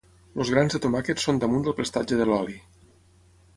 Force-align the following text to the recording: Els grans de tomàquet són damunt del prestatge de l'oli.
Els 0.43 0.51
grans 0.53 0.75
de 0.77 0.81
tomàquet 0.85 1.21
són 1.25 1.43
damunt 1.45 1.69
del 1.69 1.77
prestatge 1.83 2.21
de 2.23 2.29
l'oli. 2.33 2.59